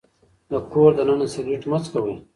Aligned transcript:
د 0.49 0.51
کور 0.71 0.91
دننه 0.97 1.27
سګرټ 1.33 1.63
مه 1.69 1.77
څکوئ. 1.83 2.15